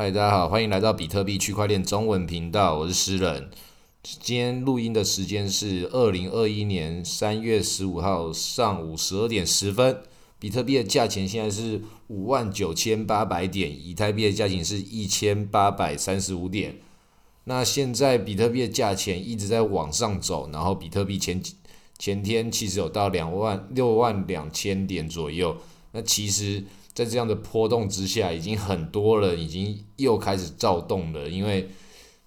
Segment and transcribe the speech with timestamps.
[0.00, 3.50] 嗨，大家好，欢迎来到比特币区块链中文频道，我是诗人。
[4.02, 10.00] 今天录音的时间是二零二一年三月十五号上午十二点十分。
[10.38, 16.78] 比特币的价钱现在是五万九千八百点，以太币的价钱是一千八百三十五点。
[17.44, 21.42] 那现在比特币的价钱一直在往上走，然后比特币前
[21.98, 25.58] 前天其实有到两万六万两千点左右。
[25.92, 26.64] 那其实。
[26.92, 31.68] 在这样的波动之下，已经很多人已经又开始躁动了，因为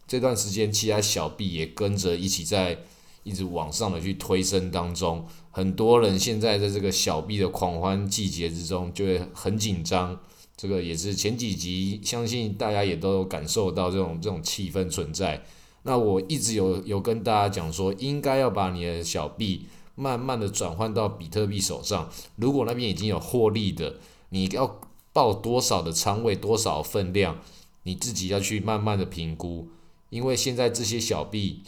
[0.07, 2.77] 这段时间其他小币也跟着一起在
[3.23, 10.17] 一直往上的去推升当中，很多人现在在这个小币的狂欢季节之中就会很紧张，
[10.55, 15.43] 这个也是前几集相信大家也都感受到这种这种气氛存在。
[15.83, 23.95] 那我一直有有跟大家讲说，应该要把你的小币慢慢的转换到比特币手上，如果那边已经有获利的。
[24.33, 24.81] 你要
[25.13, 27.37] 报多少的仓位，多少分量，
[27.83, 29.69] 你自己要去慢慢的评估。
[30.09, 31.61] 因为现在这些小币，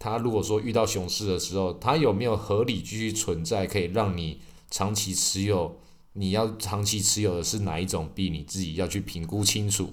[0.00, 5.76] 它如果说遇到熊市的时候，它有没有合理继续存在，可以让你长期持有？
[6.14, 8.28] 你要长期持有的是哪一种币？
[8.28, 9.92] 你自己要去评估清楚。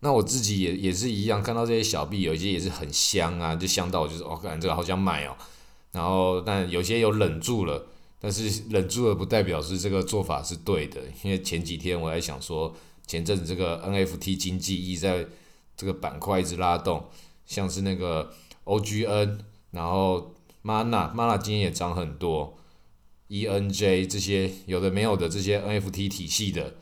[0.00, 5.34] 那我自己也也是一样，看到这些小币，有一些也是很香啊，就香到我就是哦，感觉这个好想买哦。
[5.92, 7.86] 然后，但有些有忍住了。
[8.24, 12.74] 但是忍住了不代表是这个做法是对的，因为前几天我还想说，
[13.06, 15.26] 前阵子这个 NFT 经济一在
[15.76, 17.04] 这个板块一直拉动，
[17.44, 18.32] 像是那个
[18.64, 19.40] OGN，
[19.72, 22.56] 然后 Mana，Mana 今天也涨很多
[23.28, 26.76] ，ENJ 这些有的没有的这些 NFT 体系的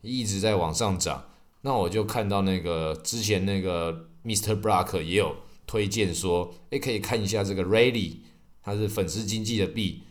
[0.00, 1.28] 一直在往上涨，
[1.60, 4.60] 那我就看到那个之前那个 Mr.
[4.60, 8.16] Block 也有推荐说，诶，可以看一下这个 Rally，
[8.64, 10.02] 它是粉丝经济的币。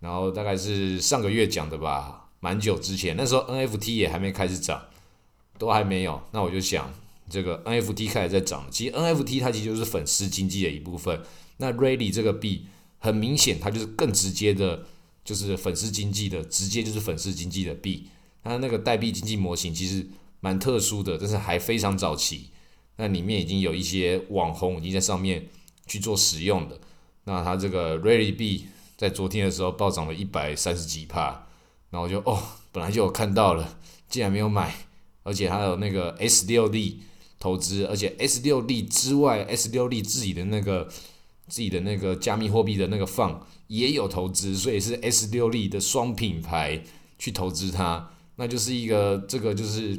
[0.00, 4.82] 然后大概是上个月讲的吧，蛮久之前，那时候 NFT 也还没开始涨，
[5.58, 6.20] 都还没有。
[6.32, 6.92] 那我就想，
[7.30, 11.22] 这个 NFT 开始在涨，其实 NFT 它其实就是粉丝经济的一部分。
[11.56, 12.66] 那 really 这个币
[12.98, 14.84] 很明显，它就是更直接的，
[15.24, 18.08] 就是粉丝经济的，直接就是粉丝经济的币。
[18.42, 20.06] 它那个代币经济模型其实
[20.40, 22.50] 蛮特殊的，但是还非常早期。
[22.96, 25.48] 那里面已经有一些网红已经在上面
[25.86, 26.78] 去做使用的。
[27.24, 28.66] 那它这个 really 币。
[28.96, 31.46] 在昨天的时候暴涨了一百三十几帕，
[31.90, 32.40] 然后就哦，
[32.70, 33.76] 本来就有看到了，
[34.08, 34.72] 竟然没有买，
[35.24, 37.00] 而且还有那个 S 六 D
[37.40, 40.88] 投资，而且 S 六 D 之外，S 六 D 自己的那个
[41.48, 46.82] 自己的那个加密货币的那个放也有投资，所以是 S 六 D 的双品牌
[47.18, 49.98] 去投资它，那就是一个这个就是，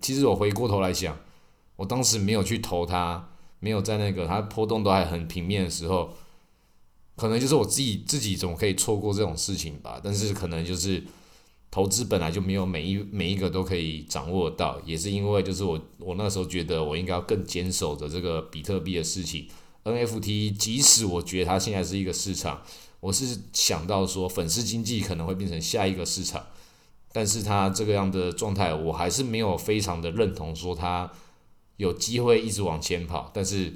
[0.00, 1.16] 其实我回过头来想，
[1.76, 3.28] 我当时没有去投它，
[3.58, 6.14] 没有在那个它波动都还很平面的时候。
[7.20, 10.00] 可能就是我自己自己怎么可以错过这种事情吧？
[10.02, 11.04] 但是可能就是
[11.70, 19.46] 投资本来就没有每一每一个都可以掌握到，也是因为就是我我那时候觉得我应该要更坚守着这个比特币的事情。
[19.84, 22.62] NFT 即使我觉得它现在是一个市场，
[23.00, 26.46] 我是想到说粉丝经济可能会变成下一个市场，
[27.12, 31.12] 但是它这个样的状态我还是没有非常的认同，说它
[31.76, 33.30] 有机会一直往前跑。
[33.34, 33.74] 但是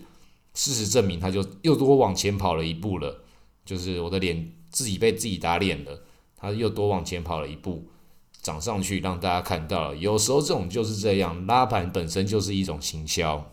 [0.54, 3.23] 事实证明，它就又多往前跑了一步了。
[3.64, 6.02] 就是我的脸自己被自己打脸了，
[6.36, 7.86] 他又多往前跑了一步，
[8.42, 9.96] 涨上去让大家看到了。
[9.96, 13.50] 有时候这种就是这样，拉盘本身就是一种行销，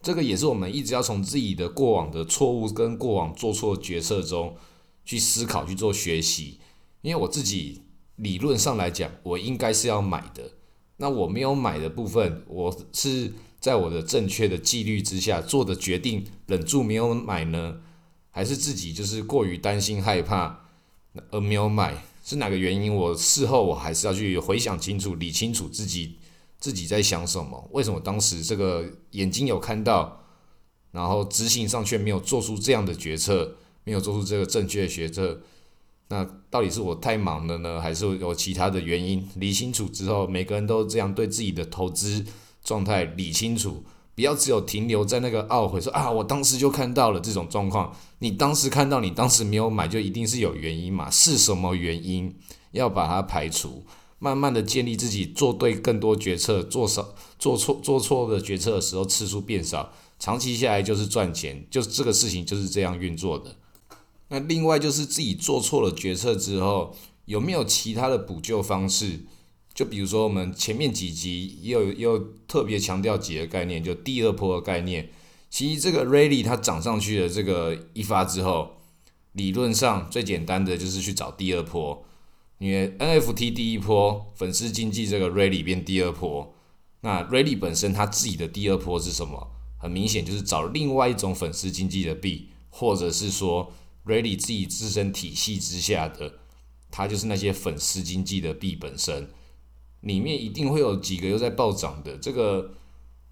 [0.00, 4.56] 这个也是我们一直要从自己的过往的错误跟过往做错决策中
[5.04, 6.60] 去思考去做学习。
[7.02, 7.82] 因为我自己
[8.16, 10.52] 理论上来讲，我应该是要买的，
[10.96, 17.80] 那我没有买的部分，我是在我的正确的纪律之下做的决定，忍住没有买呢？
[18.34, 20.66] 还是自己就是过于担心害怕
[21.30, 22.92] 而没有买，是哪个原因？
[22.92, 26.16] 我事后我还是要去回想清楚、理清楚自己
[26.58, 27.68] 自己在想什么。
[27.70, 30.20] 为什么当时这个眼睛有看到，
[30.90, 35.40] 然后执行上却没有做出这样的决策，没有做出这个正确的决策？
[36.08, 39.28] 那到底是我太忙了呢，还是有其他的原因？
[39.36, 42.26] 理清楚之后，每个人都这样对自己的投资
[42.64, 43.84] 状态理清楚。
[44.14, 47.94] 不要只有停留在那个懊悔，说啊，我当时就看到了这种状况。
[48.20, 51.10] 你当时看到，你当时没有买，就一定是有原因嘛？
[51.10, 52.34] 是什么原因？
[52.70, 53.84] 要把它排除，
[54.18, 63.56] 慢慢的建立自己做对更多决策，做少做错做错的决策的时候次数变少，长期下来就是赚钱，就是这个事情就是这样运作的。
[64.28, 66.94] 那另外就是自己做错了决策之后，
[67.26, 69.20] 有没有其他的补救方式？
[69.74, 75.10] 就比如说，我们前面几集又又特别强调几个概念，就第二波的概念。
[75.50, 78.76] 其实这个 rally 它涨上去的这个一发之后，
[79.32, 82.04] 理论上最简单的就是去找第二波。
[82.58, 86.54] 因为 NFT 第一波粉丝经济这个 rally 变第二波，
[87.00, 89.50] 那 Rally 本身它自己的第二波是什么？
[89.76, 93.72] 很明显就是找另外一种粉丝经济的币，或者是说
[94.06, 96.38] Rally 自己自身体系之下的，
[96.90, 99.28] 它就是那些粉丝经济的币本身，
[100.04, 102.16] 里面一定会有几个又在暴涨的。
[102.18, 102.70] 这个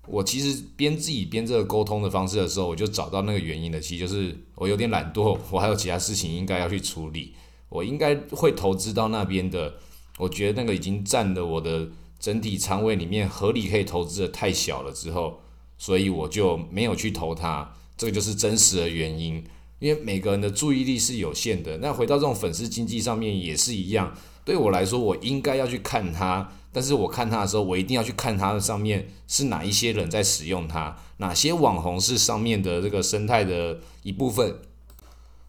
[0.06, 3.80] 我其实编自己编这个沟通的方式的时候，我就找到那个原因了。
[3.80, 7.34] 其实就是我有点懒惰，我还有其他事情应该要去处理，
[7.69, 9.74] 我应该会投资到那边的。
[10.19, 11.88] 我觉得那个已经占了我的
[12.19, 15.40] 整体仓位里面合理可以投资的太小了之后。
[15.78, 19.42] 所以我就没有去投它，这个就是真实的原因。
[19.80, 21.76] 因为每个人的注意力是有限的。
[21.78, 24.16] 那回到这种粉丝经济上面也是一样。
[24.44, 34.56] 对我来说，我应该要去看它，但是我看它的时候，我一定要去看它的上面是哪一些人在使用它，哪些网红是上面的这个生态的一部分。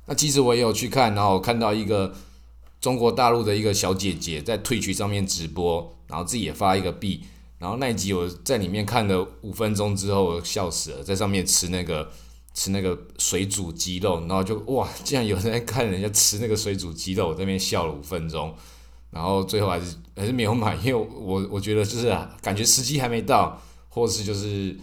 [0.06, 2.14] 那其实我也有去看，然后看到一个
[2.82, 7.24] 中国大陆的一个小姐姐在退群上面直播，然后自己也发一个币。
[7.58, 12.12] 然后那一集我在里面看了五分钟之后笑死了，在上面吃那个
[12.54, 18.54] 吃那个水煮鸡肉，然后就哇，竟然有人在看人家吃那个水煮鸡肉，我这边笑了五分钟，
[19.14, 24.76] 然后最后还是还是没有买，因为我我觉得就是啊感觉时机还没到，或是就是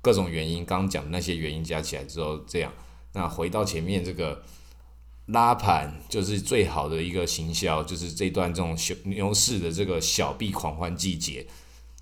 [0.00, 2.72] 各种原因，刚刚讲的那些原因加起来之后这样。
[3.12, 4.42] 那回到前面这个
[5.26, 11.46] 拉盘，就是最好的一个行销，就是这段这种牛牛市的这个小币狂欢季节。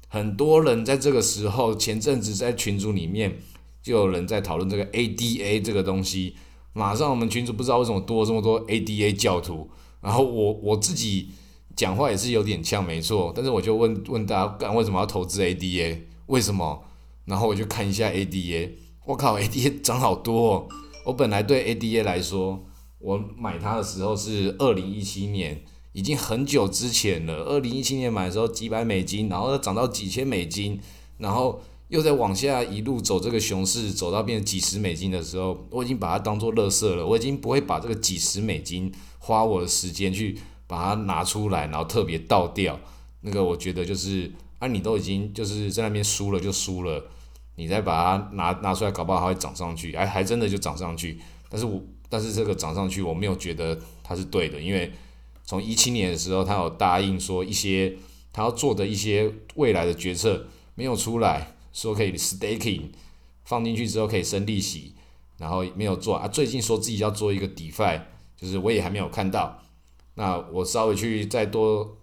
[0.09, 3.41] 很多人在这个时候，前阵子在群组里面
[3.83, 6.37] 就有人在讨论这个 ADA 这个东西。
[6.73, 11.31] 马上我们群组不知道为什么多了这么多 ADA 教徒，然后我我自己
[11.77, 13.33] 讲话也是有点呛，没错。
[13.35, 15.99] 但是我就问问大家，干为什么要投资 ADA？
[16.27, 16.85] 为什么？
[17.25, 18.71] 然后我就看一下 ADA，
[19.07, 20.55] 我靠，ADA 涨好多。
[20.55, 20.69] 哦！
[21.05, 22.65] 我本来对 ADA 来说，
[22.99, 25.63] 我买它的时候是二零一七年。
[25.93, 30.81] 已经很久之前了，二零一七年买的时候几百美金，然后又涨到几千美金，
[31.19, 40.37] 然后又在往下一路走这个熊市，走到变成几十美金的时候，我已经把它当做乐色了，我已经不会把这个几十美金花我的时间去
[40.75, 42.79] 把它拿出来，然后特别倒掉。
[43.21, 47.05] 那个我觉得就是，啊，你都已经就是在那边输了就输了，
[47.57, 51.19] 你再把它拿拿出来，搞不好还会涨上去，哎，还真的就涨上去。
[51.49, 54.93] 但是我但是这个涨上去，我没有觉得它是对的，因为。
[55.47, 57.95] 从一七年的时候，他有答应说一些
[58.33, 62.85] 他要做的一些未来的决策没有出来，说可以 staking
[63.45, 64.95] 放进去之后可以生利息，
[65.37, 66.27] 然后没有做啊。
[66.27, 68.01] 最近说自己要做一个 defi，
[68.39, 69.63] 就是我也还没有看到。
[70.15, 71.97] 那我稍微去再多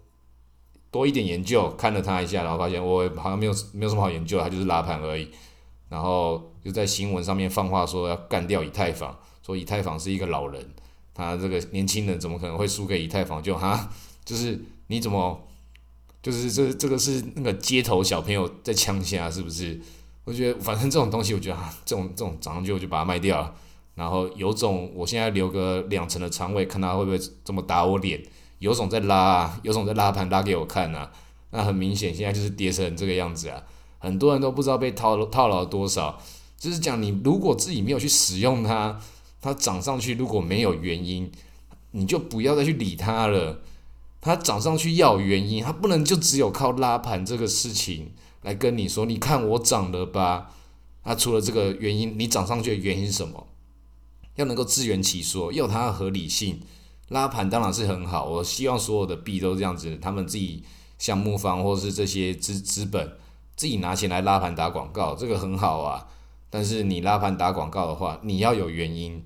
[0.90, 5.28] 多一点研究，看了他一下，然后发现我好像没有没有什么好研究，他就是拉盘而已。
[5.88, 10.66] 然后就在新闻上面放话说要干掉以太坊，说以太坊是一个老人。
[11.14, 13.42] 他这个年轻人怎么可能会输给以太坊？
[13.42, 13.90] 就哈，
[14.24, 15.38] 就是你怎么，
[16.22, 19.78] 就是这这个是那个街头小朋友在枪下，是不是？
[20.24, 23.54] 我觉得反正这种东西，我觉得啊，这种这种涨上去我就把它卖掉了。
[23.94, 28.22] 然后有种我现在留个两层的仓位，看他会不会这么打我脸。
[28.58, 31.10] 有种在拉啊，有种在拉盘拉给我看啊。
[31.50, 33.62] 那很明显现在就是跌成这个样子啊。
[33.98, 36.20] 很多人都不知道被套套牢多少，
[36.58, 39.00] 就是讲你如果自己没有去使用它。
[39.44, 41.28] 它涨上去如果没有原因，
[41.90, 43.60] 你就不要再去理它了。
[44.20, 48.12] 它涨上去要原因，它不能就只有靠拉盘这个事情
[48.42, 50.52] 来跟你说，你看我涨了吧？
[51.02, 53.48] 它除了这个原因，你涨上去的原因是什么？
[54.36, 56.60] 要能够自圆其说，要它的合理性。
[57.08, 60.62] 拉盘当然是很好，我希望所有的币都这样子，他们自己
[60.98, 63.16] 项目方或是这些资资本
[63.54, 66.08] 自己拿钱来拉盘打广告，这个很好啊。
[66.48, 69.22] 但是你拉盘打广告的话，你要有原因。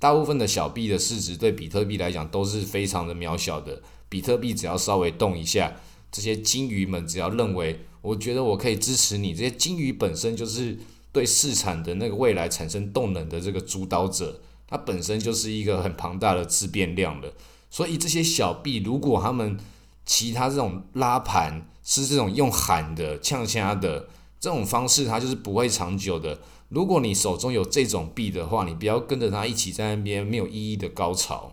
[0.00, 3.82] 大部分的小币的市值对比特币来讲都是非常的渺小的。
[4.08, 5.76] 比特币只要稍微动一下，
[6.10, 10.78] 这些金鱼们只要认为，我觉得我可以支持你，这些金鱼本身就是
[11.12, 17.32] 对市场的那个未来产生动能的这个主导者，它本身就是一个很庞大的自变量的。
[17.70, 19.58] 所以这些小币，如果他们
[20.04, 24.08] 其他这种拉盘是这种用喊的、呛虾的。
[24.40, 26.40] 这种方式它就是不会长久的。
[26.68, 31.52] 如果你手中有这种币的话，你不要跟着他一起在那边没有意义的高潮，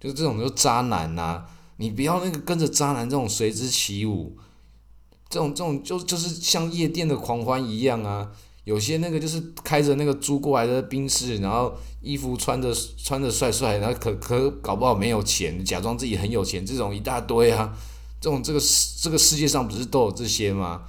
[0.00, 1.44] 就是这种就渣男呐，
[1.76, 4.38] 你不要那个跟着渣男这种随之起舞，
[5.28, 8.30] 这种这种就就是像夜店的狂欢一样啊。
[8.70, 17.76] 有些那个就是开着那个租过来的宾士，然后衣服穿着穿着帅帅，然后可可搞不好没有钱，假装自己很有钱，这种一大堆啊。
[18.20, 20.82] 这种这个世这个世界上不是都有这些吗？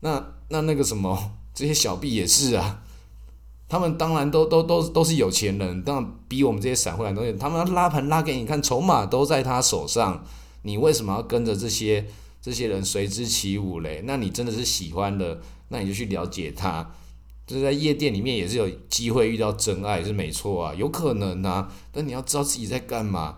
[0.00, 0.24] 那。
[0.50, 2.82] 那那个什么，这些小币也是啊，
[3.66, 10.22] 他们当然都都都都是有钱人，当然比我们这些散户来东西他们拉盘拉给你看，筹码都在他手上，
[10.62, 12.06] 你为什么要跟着这些
[12.42, 14.02] 这些人随之起舞嘞。
[14.04, 16.92] 那你真的是喜欢的，那你就去了解他。
[17.46, 21.70] 就是在夜店里面也是有机会遇到真爱，是没错啊，有可能啊。
[21.92, 23.36] 但你要知道自己在干嘛。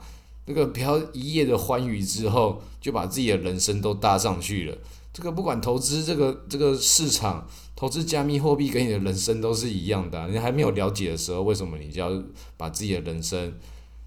[0.48, 4.78] 那个不要一夜的欢愉之后，就把自己的人生都搭上去了。
[5.12, 7.44] 这个不管投资这个这个市场，
[7.75, 10.28] 投资加密货币跟你的人生都是一样的。
[10.28, 12.22] 你还没有了解的时候，为什么你就要
[12.56, 13.54] 把自己的人生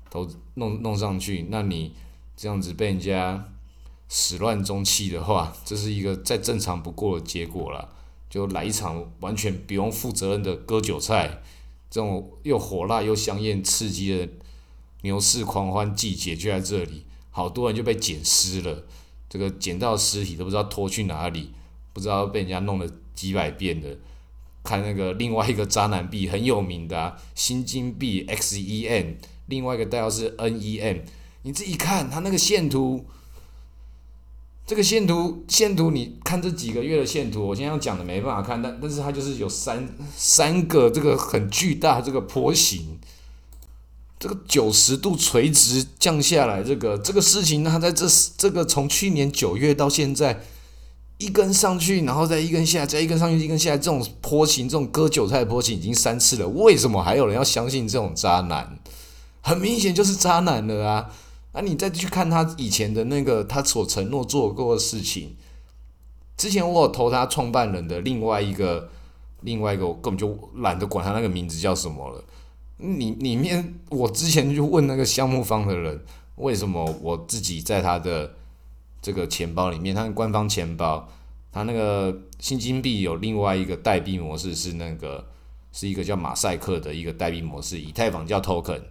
[0.10, 1.48] 投弄弄上去？
[1.50, 1.94] 那你
[2.38, 3.50] 这样子被人家
[4.08, 7.90] 始乱终弃的话，这是一个再正常不过的结果了。
[8.30, 11.42] 就来一场完全不用负责任的割韭菜，
[11.90, 14.30] 这种又火辣又香艳刺激的。
[15.02, 18.84] 牛市狂欢季节就在这里，好多人就被捡尸了。
[19.30, 21.52] 这个捡到尸体都不知道拖去哪里，
[21.94, 23.98] 不知道被人家弄了几百遍的。
[24.62, 31.02] 看那个另外一个渣男币很有名的新金币 XEN，另外一个代号是 NEM。
[31.44, 33.06] 你自己看它那个线图，
[34.70, 43.00] 这个线图线图，你看这几个月的线图，我现在讲的没办法看，但但是它就是有三三个这个很巨大这个坡形。
[44.20, 48.06] 这个九十度垂直降下来，这个这个事情，它在这
[48.38, 50.40] 这个从去年九月到现在，
[51.18, 56.48] 一根上去，然后再一根下，再一根上去，一根下来，这种坡形，这种割韭菜的坡形已经三次了。
[56.48, 58.78] 为什么还有人要相信这种渣男？
[59.42, 61.10] 很明显就是渣男了啊！
[61.54, 65.36] 那你再去看他以前的那个他所承诺做过的事情，
[66.38, 68.90] 之前我有投他创办人的另外一个
[69.42, 72.24] 另外一个，我根本就懒得管他那个名字叫什么了。
[72.78, 76.00] 里里面，我之前就问那个项目方的人，
[76.36, 78.36] 为什么我自己在他的
[79.02, 81.10] 这个钱包里面，他的官方钱包，
[81.52, 85.28] 他那个新金币有另外一个代币模式，是那个
[85.74, 88.82] 是一个叫马赛克的一个代币模式，以太坊叫 token，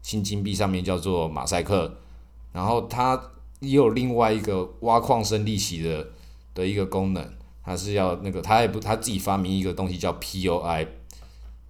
[0.00, 1.98] 新金币上面叫做马赛克，
[2.54, 3.20] 然后它
[3.58, 6.06] 也有另外一个挖矿生利息的
[6.54, 7.28] 的一个功能，
[7.64, 10.86] 它是要那个它也不它自己发明一个东西叫 POI。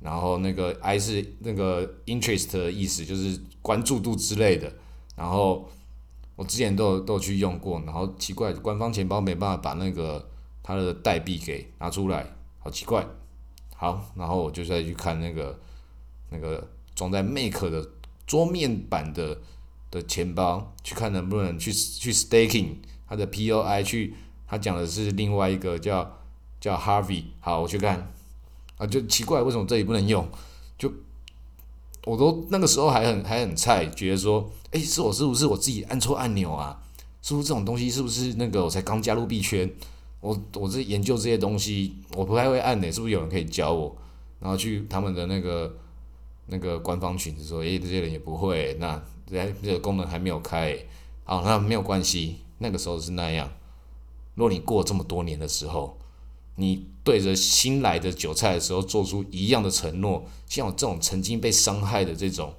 [0.00, 4.70] 然后那个 I 是那个 interest 的意思，就是关注度之类的。
[5.16, 5.66] 然后
[6.36, 10.28] 我之前都有都有去用过，然后奇怪，官方钱包没办法把那个
[10.62, 12.26] 它的代币给拿出来，
[12.58, 13.06] 好奇怪。
[13.74, 15.58] 好，然后我就再去看那个
[16.28, 17.88] 那个装在 Make 的
[18.26, 19.38] 桌面版的
[19.94, 22.74] 的钱包，去看能不能去去 staking
[23.08, 24.14] 它的 POI 去，
[24.46, 26.18] 他讲的是另外一个叫
[26.60, 27.22] 叫 Harvey。
[27.40, 28.12] 好，我去看。
[28.76, 30.28] 啊，就奇怪为什么这里不能用？
[30.76, 30.92] 就
[32.04, 36.82] 我都那个时候还很还很菜，觉得说，哎，是我是不是我自己按错按钮啊？
[37.22, 37.88] 是不是这种东西？
[37.88, 39.72] 是不是那个我才刚加入币圈？
[40.20, 43.96] 我我在研究这些东西，我不太会按的，是不是有人可以教我？
[44.40, 45.76] 然后去他们的那个
[46.48, 49.00] 那个官方群说，哎，这些人也不会，那
[49.30, 50.76] 这这个功能还没有开。
[51.24, 53.50] 好，那没有关系，那个时候是那样。
[54.34, 55.98] 若你过这么多年的时候。
[56.56, 62.54] 你对着新来的韭菜的时候做出一样的承诺，像我这种曾经被伤害的这种，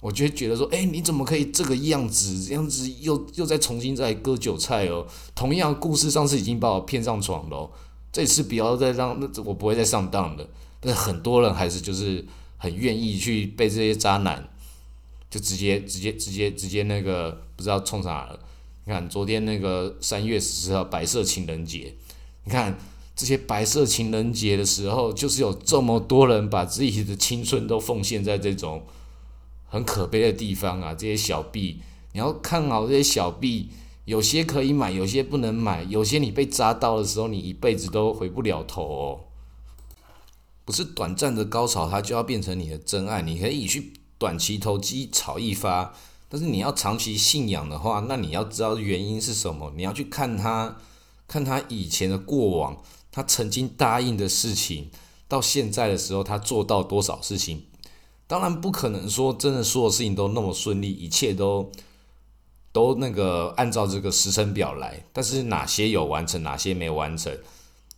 [0.00, 5.04] 我就会觉得说，哎，你怎么可以这个样子，这样子又又再重新再割韭菜哦？
[5.34, 7.68] 同样故事上次已经把我骗上床了，
[8.12, 10.48] 这次不要再让那我不会再上当了。
[10.78, 12.24] 但是很多人还是就是
[12.56, 14.48] 很愿意去被这些渣男，
[15.30, 18.38] 就直接直接直接直接那个不知道冲啥了。
[18.84, 21.94] 你看昨天那个三月十四号白色情人节，
[22.44, 22.76] 你看。
[23.16, 28.82] 这些白色情人节的时候，就是有这么多人把自己的青春都奉献在这种
[29.66, 30.94] 很可悲的地方啊！
[30.94, 31.82] 这些小币，
[32.14, 33.68] 你要看好这些小币，
[34.06, 39.20] 有些可以买，有些不能买，有些你被扎到的时候，你一辈子都回不了头哦。
[40.64, 43.20] 不是短暂的高潮，它就要变成你的真爱。
[43.20, 45.94] 你可以去短期投机炒一发，
[46.28, 50.76] 但是你要长期信仰的话，那你要知道原因是什么，你要去看他，
[51.26, 52.76] 看他以前的过往。
[53.12, 54.88] 他曾经答应的事情，
[55.26, 57.64] 到现在的时候，他做到多少事情？
[58.28, 61.72] 当然不可能说真的所有事情都那么顺利，一切都
[62.70, 65.04] 都那个按照这个时程表来。
[65.12, 67.36] 但是哪些有完成，哪些没完成？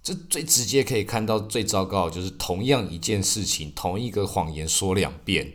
[0.03, 5.53] 这最直接可以看到最糟糕的就是同样一件事情，同一个谎言说两遍，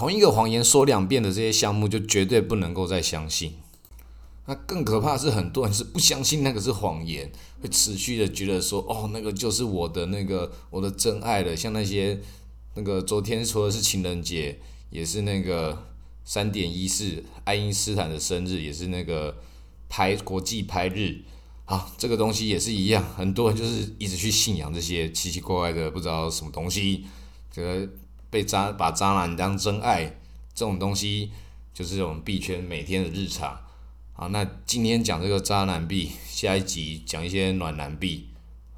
[0.00, 3.52] 同一个谎言说两遍的这些项目，就绝对不能够再相信。
[4.46, 7.30] 那更可怕的是，很多人是不相信那个是谎言，
[7.60, 11.54] 会持续的觉得说，哦，那个就是我的那个我的真爱了。
[11.54, 12.18] 像那些
[12.76, 15.86] 那个昨天除了是情人节，也是那个
[16.24, 19.36] 三点一四爱因斯坦的生日，也是那个
[19.90, 21.20] 拍国际拍日。
[21.66, 27.04] 啊，这个东西也是一样，很多人就是一直去信仰这些奇奇怪怪的不知道什么东西，
[27.52, 27.86] 觉得
[28.30, 30.04] 被渣把渣男当真爱，
[30.54, 31.32] 这种东西
[31.74, 33.60] 就是我们币圈每天的日常。
[34.12, 38.28] 好，那今天讲这个渣男币，下一集讲一些暖男币。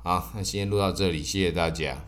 [0.02, 2.04] 好，那先录到这里，谢谢大家。